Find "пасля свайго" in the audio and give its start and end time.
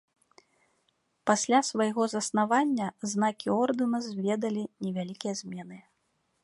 1.31-2.07